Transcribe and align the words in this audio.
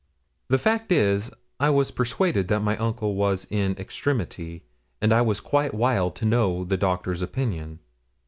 The 0.47 0.57
fact 0.57 0.91
is, 0.91 1.29
I 1.59 1.69
was 1.69 1.91
persuaded 1.91 2.47
that 2.47 2.63
my 2.63 2.75
uncle 2.77 3.13
was 3.13 3.45
in 3.51 3.73
extremity, 3.77 4.63
and 4.99 5.13
I 5.13 5.21
was 5.21 5.39
quite 5.39 5.75
wild 5.75 6.15
to 6.15 6.25
know 6.25 6.63
the 6.63 6.75
doctor's 6.75 7.21
opinion. 7.21 7.77